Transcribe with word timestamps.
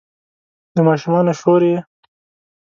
د 0.75 0.77
ماشومانو 0.87 1.31
شور 1.39 1.61
یې 1.69 1.77